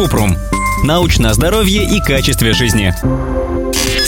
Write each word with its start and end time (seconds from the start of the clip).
Купрум. 0.00 0.34
Научное 0.82 1.34
здоровье 1.34 1.84
и 1.84 2.00
качестве 2.00 2.54
жизни. 2.54 2.94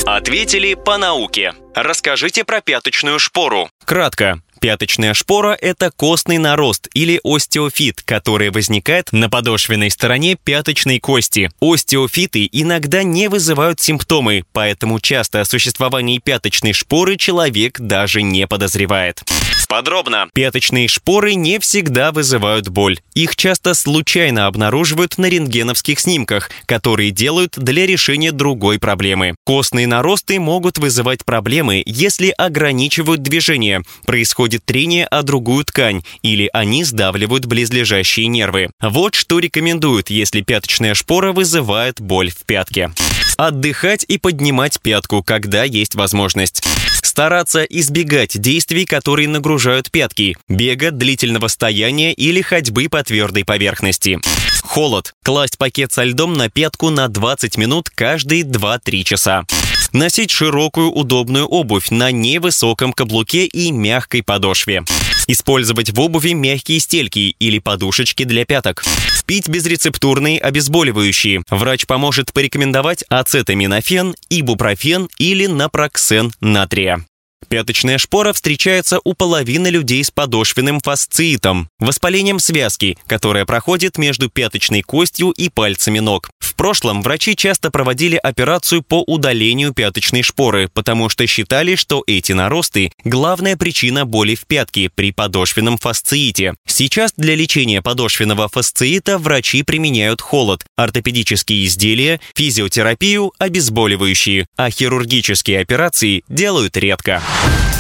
Ответили 0.07 0.73
по 0.73 0.97
науке. 0.97 1.53
Расскажите 1.75 2.45
про 2.45 2.63
пяточную 2.63 3.19
шпору. 3.19 3.69
Кратко. 3.85 4.41
Пяточная 4.63 5.13
шпора– 5.13 5.59
это 5.61 5.91
костный 5.91 6.39
нарост 6.39 6.87
или 6.95 7.19
остеофит, 7.25 8.03
который 8.05 8.51
возникает 8.51 9.11
на 9.11 9.29
подошвенной 9.29 9.91
стороне 9.91 10.37
пяточной 10.37 11.01
кости. 11.01 11.51
Остеофиты 11.61 12.49
иногда 12.53 13.03
не 13.03 13.29
вызывают 13.29 13.81
симптомы, 13.81 14.45
поэтому 14.53 15.01
часто 15.01 15.41
о 15.41 15.45
существовании 15.45 16.19
пяточной 16.19 16.75
шпоры 16.75 17.17
человек 17.17 17.81
даже 17.81 18.23
не 18.23 18.47
подозревает. 18.47 19.25
Подробно. 19.73 20.29
Пяточные 20.35 20.87
шпоры 20.87 21.35
не 21.35 21.59
всегда 21.59 22.13
вызывают 22.13 22.69
боль. 22.69 23.01
Их 23.15 23.37
часто 23.37 23.73
случайно 23.73 24.47
обнаруживают 24.47 25.17
на 25.17 25.31
рентгеновских 25.31 25.99
снимках, 25.99 26.51
которые 26.67 27.11
делают 27.11 27.55
для 27.57 27.87
решения 27.87 28.33
другой 28.33 28.79
проблемы. 28.79 29.35
Костные 29.47 29.87
наросты 29.87 30.39
могут 30.39 30.77
вызывать 30.77 31.25
проблемы, 31.25 31.83
если 31.87 32.35
ограничивают 32.37 33.23
движение, 33.23 33.81
происходит 34.05 34.52
трение 34.59 35.07
о 35.07 35.23
другую 35.23 35.65
ткань 35.65 36.03
или 36.23 36.49
они 36.53 36.85
сдавливают 36.85 37.47
близлежащие 37.47 38.27
нервы. 38.27 38.71
Вот 38.81 39.15
что 39.15 39.39
рекомендуют, 39.39 40.11
если 40.11 40.41
пяточная 40.41 40.95
шпора 40.95 41.33
вызывает 41.33 42.01
боль 42.01 42.31
в 42.31 42.45
пятке. 42.45 42.93
Отдыхать 43.37 44.05
и 44.07 44.19
поднимать 44.19 44.81
пятку, 44.81 45.23
когда 45.23 45.65
есть 45.65 45.95
возможность. 45.95 46.63
Стараться 47.03 47.63
избегать 47.65 48.41
действий, 48.41 48.85
которые 48.85 49.29
нагружают 49.29 49.91
пятки, 49.91 50.37
бега, 50.49 50.91
длительного 50.91 51.49
стояния 51.49 52.13
или 52.13 52.41
ходьбы 52.41 52.89
по 52.89 53.03
твердой 53.03 53.45
поверхности. 53.45 54.19
Холод. 54.63 55.13
Класть 55.23 55.59
пакет 55.59 55.93
со 55.93 56.05
льдом 56.05 56.35
на 56.35 56.49
пятку 56.49 56.91
на 56.91 57.09
20 57.09 57.59
минут 57.59 57.91
каждые 57.91 58.43
2-3 58.45 59.03
часа. 59.03 59.45
Носить 59.93 60.31
широкую 60.31 60.91
удобную 60.91 61.47
обувь 61.47 61.91
на 61.91 62.11
невысоком 62.11 62.93
каблуке 62.93 63.47
и 63.47 63.71
мягкой 63.71 64.23
подошве. 64.23 64.85
Использовать 65.27 65.91
в 65.91 66.01
обуви 66.01 66.33
мягкие 66.33 66.81
стельки 66.81 67.37
или 67.39 67.59
подушечки 67.59 68.25
для 68.25 68.45
пяток. 68.45 68.85
Пить 69.27 69.49
безрецептурные 69.49 70.39
обезболивающие. 70.39 71.43
Врач 71.49 71.87
поможет 71.87 72.33
порекомендовать 72.33 73.05
ацетаминофен, 73.09 74.15
ибупрофен 74.31 75.09
или 75.19 75.47
напроксен 75.47 76.33
натрия. 76.41 77.07
Пяточная 77.53 77.99
шпора 77.99 78.33
встречается 78.33 78.99
у 79.05 79.13
половины 79.13 79.69
людей 79.69 80.03
с 80.03 80.11
подошвенным 80.11 80.81
фасциитом, 80.81 81.69
воспалением 81.79 82.39
связки, 82.39 82.97
которое 83.07 83.45
проходит 83.45 83.99
между 83.99 84.31
пяточной 84.31 84.81
костью 84.81 85.33
и 85.33 85.51
пальцами 85.51 85.99
ног. 85.99 86.31
В 86.39 86.55
прошлом 86.55 87.03
врачи 87.03 87.37
часто 87.37 87.71
проводили 87.71 88.17
операцию 88.17 88.83
по 88.83 89.03
удалению 89.03 89.75
пяточной 89.75 90.23
шпоры, 90.23 90.71
потому 90.73 91.11
что 91.11 91.27
считали, 91.27 91.75
что 91.75 92.03
эти 92.07 92.33
наросты– 92.33 92.91
главная 93.05 93.59
причина 93.59 94.07
боли 94.07 94.35
в 94.35 94.47
пятке 94.47 94.89
при 94.89 95.13
подошвенном 95.13 95.77
фасциите. 95.77 96.55
Сейчас 96.67 97.13
для 97.19 97.35
лечения 97.35 97.83
подошвенного 97.83 98.49
фасциита 98.49 99.19
врачи 99.19 99.63
применяют 99.63 100.23
холод, 100.23 100.65
ортопедические 100.77 101.67
изделия, 101.67 102.19
физиотерапию, 102.35 103.33
обезболивающие, 103.39 104.47
а 104.57 104.71
хирургические 104.71 105.61
операции 105.61 106.25
делают 106.29 106.79
редко. 106.79 107.21